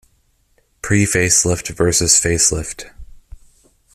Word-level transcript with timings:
Pre-facelift 0.81 1.67
versus 1.75 2.19
Facelift. 2.19 2.89